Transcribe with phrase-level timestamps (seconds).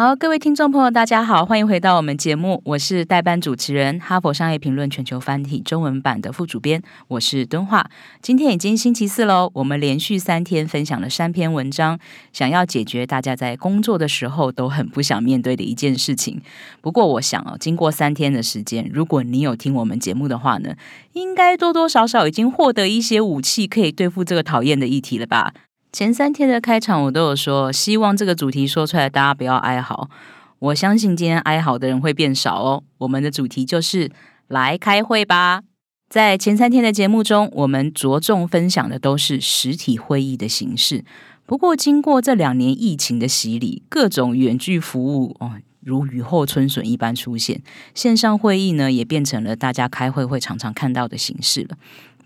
[0.00, 7.90] 好，各位听众朋友，大家好，欢迎回到我们节目，我是代班主持人，哈佛商业评论全球繁体中文版的副主编，我是敦化。
[8.22, 11.98] 今天已经星期四喽，我们连续三天分享了三篇文章，
[12.32, 16.40] 想要解决大家在工作的时候都很不想面对的一件事情。
[16.80, 20.76] 不过，我想哦，经过三天的时间，如果你有听我们节目的话呢，
[21.14, 25.52] 应该多多少少已经获得一些武器，可以对付这个讨厌的议题了吧。
[25.90, 30.10] 前三天的开场，我都有说，希望这个主题说出来，大家不要哀嚎。
[30.58, 32.82] 我相信今天哀嚎的人会变少哦。
[32.98, 34.10] 我们的主题就是
[34.48, 35.62] 来开会吧。
[36.10, 41.04] 在前三天的节目中，我们着重分享的都是实体会议的形式。
[41.46, 47.62] 不过，经过这两年疫情的洗礼，各种远距服务哦，如雨后春笋一般出现，
[47.94, 51.76] 线上会议呢，也变成了大家开会会常常看到的形式了。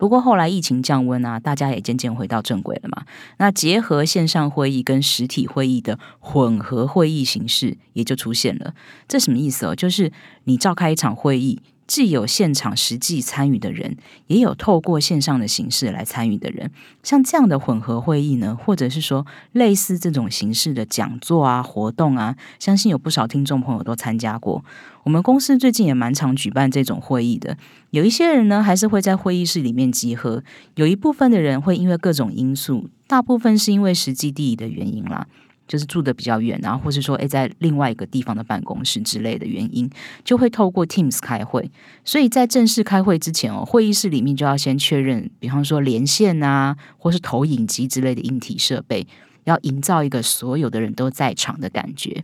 [0.03, 3.05] 不过后来疫情降温啊，大家也渐渐回到正轨了嘛。
[3.39, 8.75] 那结合线上会议跟实体会议的混合会议形式，也就出现了。
[9.07, 9.77] 这什么意思哦？
[9.77, 10.11] 就是
[10.43, 11.61] 你召开一场会议。
[11.87, 16.71] 既有现场实际参与的人，也有透过线上的形式来参与的人。
[17.03, 24.65] 像这样的混合会议呢，或者是说类似这种形式的讲座啊、活动啊，相信有不少听众朋友都参加过。
[25.05, 27.57] 我们公司最近也蛮常举办这种会议的。
[27.91, 30.43] 有一些人呢，还是会在会议室里面集合；
[30.77, 35.27] 有一部分的人会因为各种因素，大部分是因为实际地理的原因啦。
[35.73, 39.89] 就是住的比较远，然后或是说，诶，在另外一个地方的办公室之类的原因，
[40.23, 41.71] 就会透过 Teams 开会。
[42.05, 49.07] 所以在正式开会之前哦，会议室里面就要先确认，比方说连线啊，或是投影机之类的硬体设备，
[49.45, 52.23] 要营造一个所有的人都在场的感觉。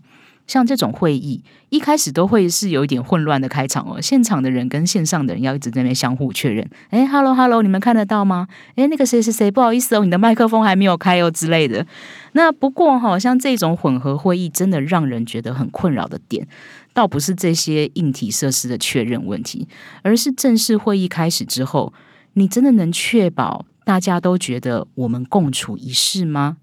[0.49, 4.01] 像这种会议，一开始都会是有一点混乱的开场哦。
[4.01, 6.69] 现场的人跟线上的人要一直在那边相互确认。
[6.89, 8.49] 哎，hello hello，你们看得到吗？
[8.75, 11.87] 哎，那个谁谁谁，不好意思哦，你的麦克风还没有开哦之类的。
[12.33, 16.49] 那不过哈，像这种混合会议，真的让人觉得很困扰的点，
[16.95, 19.69] 倒不是这些硬体设施的确认问题，
[20.03, 21.93] 而是正式会议开始之后，
[22.33, 26.57] 你真的能确保大家都觉得我们共处一室吗？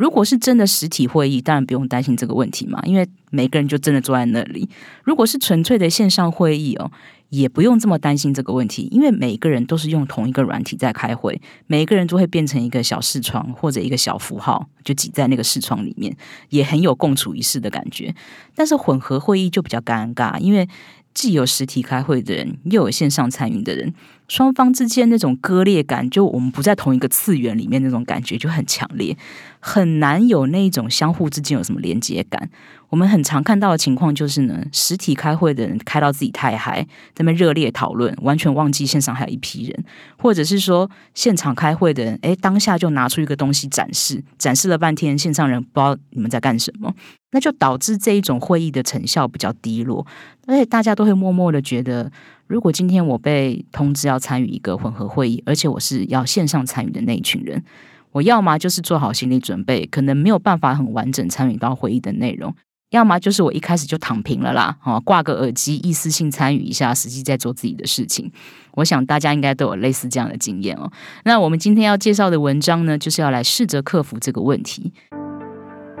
[0.00, 4.66] 如果是真的实体会议，当然不用担心这个问题嘛，因为每个人就真的坐在那里。
[5.04, 6.90] 如果是纯粹的线上会议哦，
[7.28, 16.16] 也不用这么担心这个问题，因为每个人都是用同一个软体在开会，每个人都会变成一个小视窗或者一个小符号，就挤在那个视窗里面，
[16.48, 18.14] 也很有共处一室的感觉。
[18.54, 20.66] 但是混合会议就比较尴尬，因为
[21.12, 23.92] 既有实体开会的人，又有线上参与的人。
[24.30, 29.16] 双方之间那种割裂感，就我们不在同一个次元里面那种感觉就很强烈，
[29.58, 32.48] 很难有那种相互之间有什么连接感。
[32.90, 39.84] 我们很常看到的情况就是呢，实体开会的人开到自己太嗨，在那热烈讨论，完全忘记线上还有一批人，
[40.16, 46.94] 或者是说现场开会的人，诶，当下就拿出一个东西展示，展示了半天，线上人不知道你们在干什么，
[47.32, 50.06] 那就导致这一种会议的成效比较低落，
[50.46, 52.12] 而且大家都会默默的觉得。
[52.50, 57.62] 如果今天我被通知要参与一个混合会议，而且我是要线上参与的那一群人，
[58.10, 62.50] 我要么就是做好心理准备，可能没有办法很完整参与到会议的内容；
[62.90, 68.28] 要么就是我一开始就躺平了啦，哦，挂个耳机，一次性参与一下，实际在做自己的事情。
[68.72, 70.90] 我想大家应该都有类似这样的经验哦。
[71.22, 74.92] 那我们今天要介绍的文章呢，就是要来试着克服这个问题。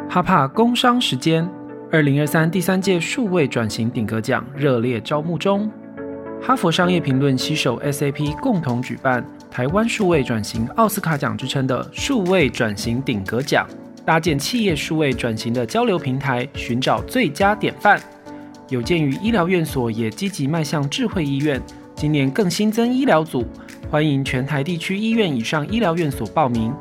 [0.08, 1.48] 哈帕工商时间，
[1.92, 5.70] 二零二三第三届数位转型顶格奖热烈招募中。
[6.42, 13.68] 哈佛商业评论携手 SAP 共同举办台湾数位转型奥斯卡奖之称的数位转型顶格奖，
[14.06, 18.00] 搭建企业数位转型的交流平台，寻找最佳典范。
[18.68, 21.60] 有鉴于医疗院所也积极迈向智慧医院，
[21.94, 23.46] 今年更新增医疗组，
[23.90, 26.72] 欢迎全台地区医院以上医疗院所报名。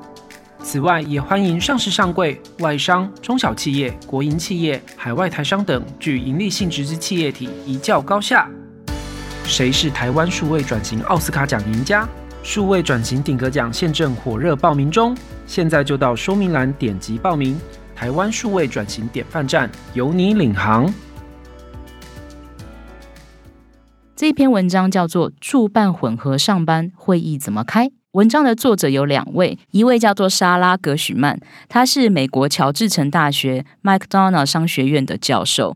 [0.63, 8.49] 此外，也欢迎上市上柜、外商、中小企业、国营企业、海外台商等具盈利性质之企业体，一较高下。
[9.49, 12.07] 谁是台湾数位转型奥斯卡奖赢家？
[12.43, 15.17] 数位转型顶格奖现正火热报名中，
[15.47, 17.59] 现在就到说明栏点击报名。
[17.95, 20.93] 台湾数位转型典范站由你领航。
[24.15, 27.87] 这篇文章叫做《助办混合上班会议怎么开》。
[28.11, 35.75] 文章的作者有两位，一位叫做莎拉格许曼，他是美国乔治城大学麦克 n 纳商学院的教授，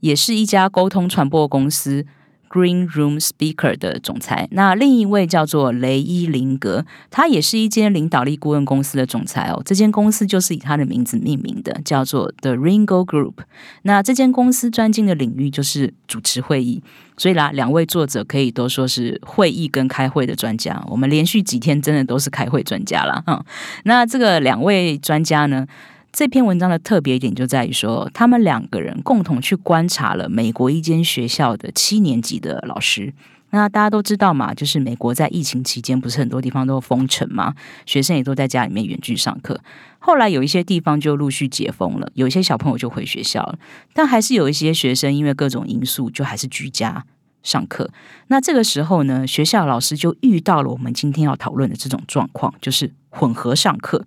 [0.00, 2.06] 也是一家沟通传播公司。
[2.50, 4.48] Green Room Speaker 的总裁。
[4.50, 9.62] 那另一位叫做雷伊林格，他也是一间领导力顾问公司的总裁哦。
[9.64, 13.34] 这间公司就是以他的名字命名的，叫做 The Ringo Group。
[13.82, 16.82] 那这间公司专精的领域就是主持会议，
[17.16, 20.84] 所以啦，两位作者可以都说是会议跟开会的专家。
[20.88, 23.22] 我们连续几天真的都是开会专家啦。
[23.28, 23.40] 嗯，
[23.84, 25.64] 那这个两位专家呢？
[26.12, 33.14] 这篇文章的特别点就在于说，他们两个人共同去观察了美国一间学校的七年级的老师。
[33.52, 37.54] 那大家都知道嘛，就是美国在疫情期间不是很多地方都封城嘛，
[37.84, 39.60] 学生也都在家里面远距上课。
[39.98, 43.58] 后来有一些地方就陆续解封了，有一些小朋友就回学校了，
[43.92, 47.04] 但还是有一些学生因为各种因素就还是居家
[47.42, 47.90] 上课。
[48.28, 54.06] 那这个时候呢，学校老师就遇到了我们今天要讨论的这种状况，就是混合上课。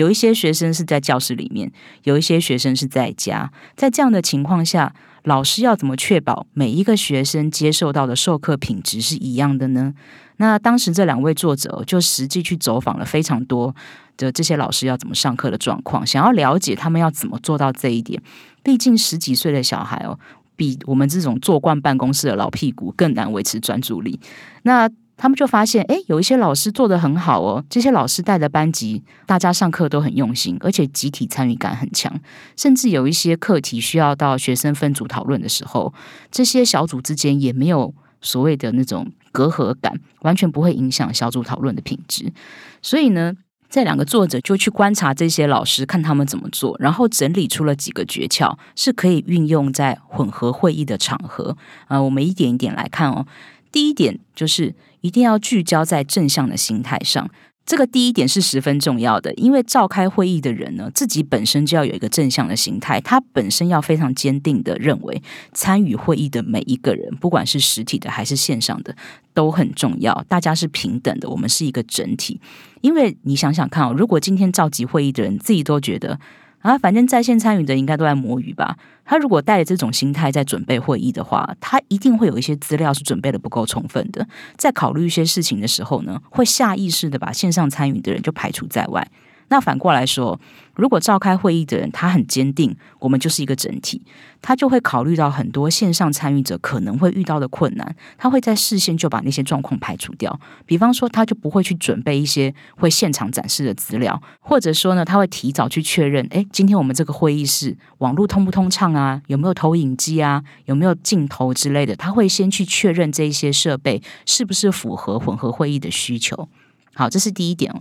[0.00, 1.70] 有一些学生是在教室里面，
[2.04, 3.52] 有一些学生是在家。
[3.76, 4.94] 在这样的情况下，
[5.24, 9.92] 老师要怎么确保每一个学生接受到的授课品质是一样的呢？
[10.38, 13.74] 那当时这两位作者就实际去走访了非常多
[14.16, 18.22] 的这些老师要怎么上课的状况，想要了解他们要怎么做到这一点。
[18.62, 20.18] 毕竟十几岁的小孩哦，
[20.56, 24.18] 比我们这种坐惯办公室的老屁股更难维持专注力。
[24.62, 24.88] 那
[25.20, 27.62] 他们就发现，哎，有一些老师做的很好哦。
[27.68, 32.10] 这些老师带的班级，大家上课都很用心，而且集体参与感很强。
[32.56, 35.92] 甚至有一些课题需要到学生分组讨论的时候，
[36.30, 42.32] 这些小组之间也没有所谓的那种隔阂感，完全不会影响小组讨论的品质。
[42.80, 43.34] 所以呢，
[43.68, 51.54] 这两个作者就去观察这些老师，看他们怎么做，然后整理出了几个诀窍，是可以运用在混合会议的场合。
[51.88, 53.26] 啊，我们一点一点来看哦。
[53.72, 54.74] 第一点就是。
[55.02, 57.30] 一定要聚焦在正向的心态上，
[57.64, 59.32] 这个第一点是十分重要的。
[59.32, 65.22] 因为召开会议的人呢，自己本身就要有一个正向的心态，他本身要非常坚定的认为，
[65.54, 68.94] 参与会议的每一个人，不管是实体的还是线上的，
[69.32, 70.12] 都很重要。
[70.28, 72.38] 大家是平等的，我们是一个整体。
[72.82, 76.20] 因为你想想看哦，如果今天召集会议的人自己都觉得。
[76.60, 78.76] 啊，反正在线参与的应该都在摸鱼吧。
[79.04, 84.26] 他如果带着这种心态在准备会议的话，他一定会有一些资料是准备的不够充分的。
[84.56, 89.08] 在考虑一些事情的时候呢，会下意识的把线上参与的人就排除在外。
[89.50, 90.40] 那反过来说，
[90.74, 94.00] 如果召开会议的人他很坚定，我们就是一个整体，
[94.40, 100.38] 他就会考虑到很多线上参与者可能会遇到的困难，他会在事先就把那些状况排除掉。
[100.64, 116.48] 比方说，他就不会去准备一些会现场展示的资料，或者说呢，他会提早去确认，诶，今天我们这个会议室网络通不通畅啊，有没有投影机啊，有没有镜头之类的，他会先去确认这些设备是不是符合混合会议的需求。
[116.94, 117.72] 好，这是第一点。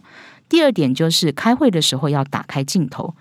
[0.50, 3.16] 第二点就是开会的时候要打开镜头，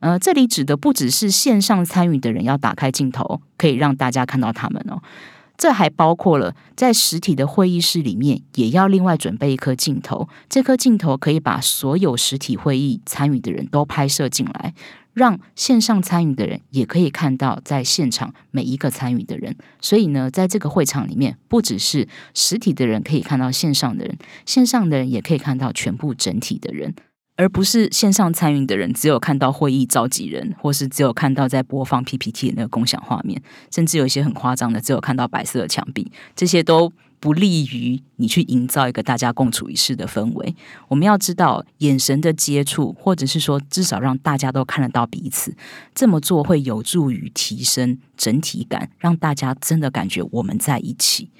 [0.00, 5.00] 呃，这里指的不只是线上参与的人要打开镜头，可以让大家看到他们哦，
[5.56, 14.74] 这还包括了在实体的会议室里面也要另外准备一颗镜头，这颗镜头可以把所有实体会议参与的人都拍摄进来。
[15.14, 26.94] 让线上参与的人也可以看到在现场每一个参与的人，所以呢，在这个会场里面，不只是实体的人可以看到线上的人，线上的人也可以看到全部整体的人，
[27.36, 36.92] 而不是线上参与的人只有看到会议召集人，或是只有看到在播放 PPT 的那个共享画面，甚至有一些很夸张的，只有看到白色的墙壁，这些都。
[37.20, 40.54] 不利于你去营造一个大家共处一室的氛围。
[40.88, 45.56] 我们要知道，眼神的接触，或者是说至少让大家都看得到彼此，
[45.94, 51.30] 这么做会有助于提升整体感，让大家真的感觉我们在一起。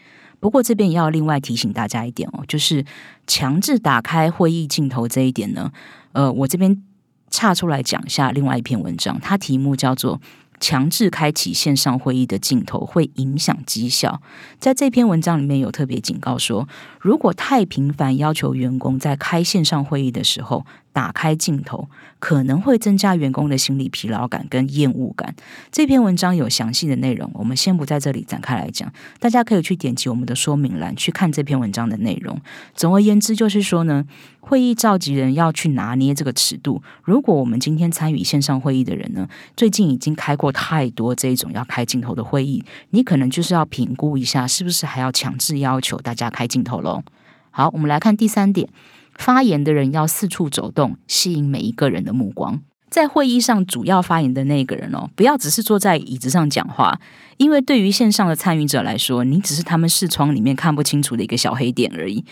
[0.45, 2.85] 不过这边也要另外提醒大家一点哦，就是
[3.27, 5.73] 强制打开会议镜头这一点呢，
[6.13, 6.83] 呃，我这边
[7.31, 10.21] 岔出来讲一下另外一篇文章，它题目叫做。
[10.61, 14.23] 强制开启线上会议的镜头会影响绩效。
[14.59, 16.67] 在这篇文章里面有特别警告说，
[17.01, 21.89] 如果太频繁要求员工在开线上会议的时候，打开镜头
[22.21, 25.35] 可能会增加员工的心理疲劳感跟厌恶感。
[25.73, 32.41] 这篇文章有详细的内容，我们先不在这里展开来讲，大家可以去点击我们的说明栏去看这篇文章的内容。
[32.75, 34.05] 总而言之，就是说呢，
[34.39, 36.81] 会议召集人要去拿捏这个尺度。
[37.03, 47.03] 如果我们今天参与线上会议的人呢，最近已经开过太多这种要开镜头的会议，你可能就是要评估一下，是不是还要强制要求大家开镜头喽？
[47.51, 48.69] 好，我们来看第三点。
[49.17, 52.61] 发言的人要四处走动，吸引每一个人的目光。
[52.91, 57.01] 在会议上，主要发言的那个人哦，不要只是坐在椅子上讲话，
[57.39, 62.25] 因为对于线上的参与者来说，你只是他们视窗里面看不清楚的一个小黑点而已。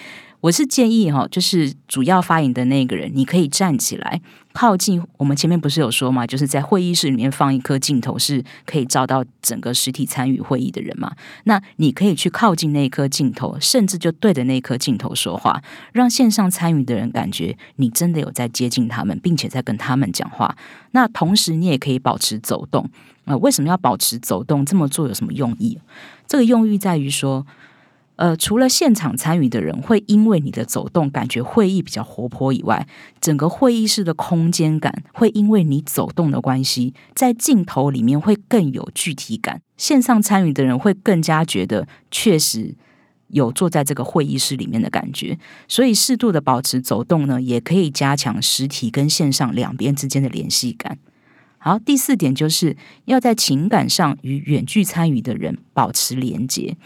[0.42, 4.20] 我是建议哈，就是主要发言的那个人，你可以站起来，
[4.52, 11.14] 靠近我们前面不是有说嘛，就是在会议室里面放一颗镜头，是可以照到整个实体参与会议的人嘛？
[11.44, 20.56] 那你可以去靠近那颗镜头，甚至就对着那颗镜头说话，让线上参与的人感觉你真的有在接近他们，并且在跟他们讲话。
[20.90, 22.90] 那同时你也可以保持走动
[23.26, 23.36] 啊？
[23.36, 24.66] 为什么要保持走动？
[24.66, 25.78] 这么做有什么用意？
[26.26, 27.46] 这个用意在于说。
[28.22, 32.86] 呃，除了现场参与的人会因为你的走动感觉会议比较活泼以外，
[33.20, 39.60] 整个会议室的空间感会因为你走动的关系，在镜头里面会更有具体感。
[39.76, 42.76] 线上参与的人会更加觉得确实
[43.26, 45.36] 有坐在这个会议室里面的感觉，
[45.66, 50.96] 所以适度的保持走动呢，也可以加强实体跟线上两边之间的联系感。
[51.64, 56.76] 好，第四点就是要在情感上与远距参与的人保持连结。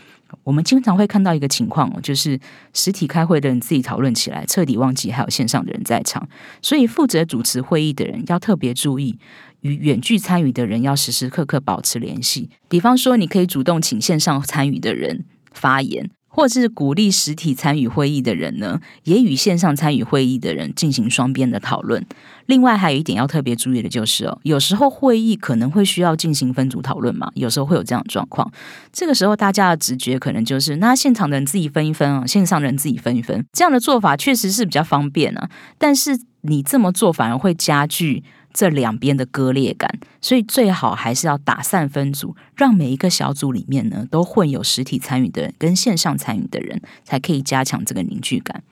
[0.44, 2.38] 我们经常会看到一个情况哦，就是
[2.74, 6.28] 实体开会的人自己讨论起来，彻底忘记还有线上的人在场。
[6.60, 9.18] 所以负责主持会议的人要特别注意，
[9.62, 12.50] 与远距参与的人要时时刻刻保持联系。
[12.68, 16.10] 比方说，你可以主动请线上参与的人发言。
[16.36, 22.04] 或是鼓励实体参与会议的人呢，也与线上参与会议的人进行双边的讨论。
[22.44, 28.52] 另外，还有一点要特别注意的就是哦，有时候会议可能会需要进行分组讨论嘛，有时候会有这样的状况。
[28.92, 33.42] 这个时候，大家的直觉可能就是，那现场的人自己分一分啊，线上的人自己分一分。
[33.54, 38.24] 这样的做法确实是比较方便啊，但是你这么做反而会加剧。
[38.58, 48.62] 这两边的割裂感，所以最好还是要打散分组，让每一个小组里面呢都混有实体参与的人跟线上参与的人，才可以加强这个凝聚感。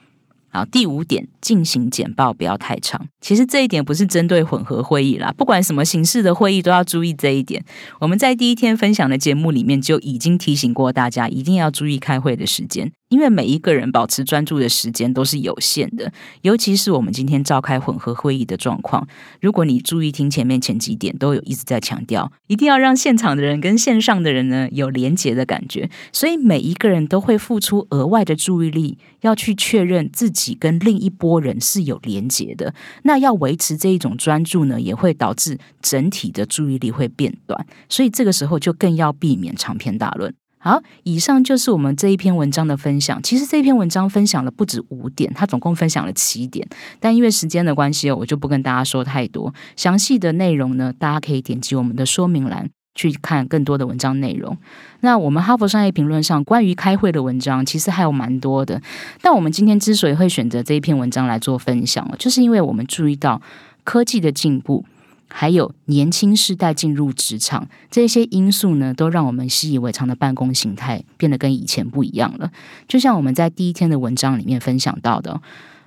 [0.49, 3.09] 好，第五点，进行简报不要太长。
[3.21, 7.63] 其实这一点不是针对混合会议啦，不管什么形式的会议都要注意这一点。
[7.99, 12.91] 我们在第一天分享的节目里面就已经提醒过大家，一定要注意开会的时间。
[13.11, 19.07] 因为每一个人保持专注的时间都是有限的，尤其是我们今天召开混合会议的状况。
[19.41, 25.89] 如果你注意听前面前几点，都有一直在强调，一定要让现场的人跟线上的人呢有连结的感觉。
[26.13, 32.75] 所以每一个人都会付出额外的注意力，要去确认自己跟另一波人是有连结的。
[33.05, 37.67] 那要维持这一种专注呢，也会导致整体的注意力会变短。
[37.89, 40.35] 所以这个时候就更要避免长篇大论。
[40.65, 43.23] 好，以上就是我们这一篇文章的分享。
[43.23, 46.67] 其实这篇文章分享了不止五点，它总共分享了七点。
[46.99, 50.91] 但因为时间的关系哦，我就不跟大家说太多详细的内容呢。
[50.99, 54.57] 大家可以点击我们的说明栏去看更多的文章内容。
[55.01, 58.81] 那我们哈佛商业评论上关于开会的文章，其实还有蛮多的。
[59.21, 63.43] 但我们今天之所以会选择这一篇文章来做分享就是因为我们注意到
[63.85, 64.83] 科技的进步。
[65.29, 72.51] 还有年轻世代进入职场，这些因素呢，都让我们习以为常的办公形态变得跟以前不一样了。
[72.87, 75.41] 就像我们在第一天的文章里面分享到的，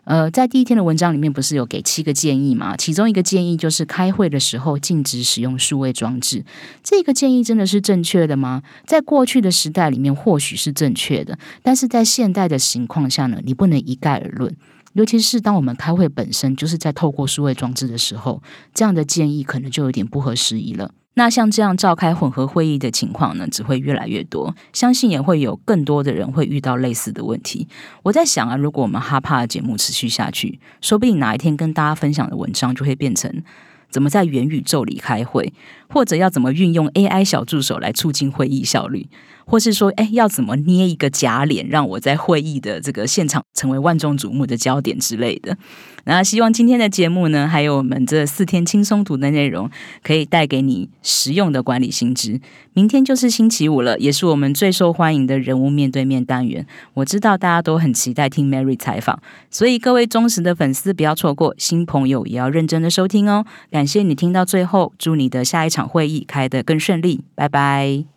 [0.04, 2.76] 呃，在第一天的文章里面不是有给七个建议吗？
[2.78, 6.44] 其中一个建议就是开会的时候禁止使用数位装置。
[6.84, 8.64] 这个建议真的是正确的吗？
[8.86, 14.56] 在过去的时代里面或许是正确的，但是在现代的情况下呢，你不能一概而论。
[14.98, 18.42] 尤其是当我们开会本身就是在透过数位装置的时候，
[18.74, 20.92] 这样的建议可能就有点不合时宜了。
[21.14, 27.68] 那像这样召开混合会议的情况呢，只会越来越多，相信也会有更多的人会遇到类似的问题。
[28.02, 33.44] 我在想啊，如果我们哈帕的节目持续下去，说不定哪一天跟大家分享的文章就会变成
[33.92, 35.54] 怎么在元宇宙里开会，
[35.90, 39.08] 或者要怎么运用 AI 小助手来促进会议效率。
[39.50, 45.58] 或是说，哎，要怎么捏一个假脸，让我在会议的这个现场成为万众瞩目的焦点之类的。
[46.04, 49.70] 那希望今天的节目呢，还有我们这四天轻松读的内容，
[50.04, 52.42] 可以带给你实用的管理心知。
[52.74, 56.68] 明天就是星期五了，也是我们最受欢迎的人物面对面单元。
[56.96, 59.18] 我知道大家都很期待听 Mary 采访，
[59.50, 63.46] 所以各位忠实的粉丝不要错过，新朋友也要认真的收听哦。
[63.72, 68.17] 感谢你听到最后，祝你的下一场场会议开得更顺利，拜拜。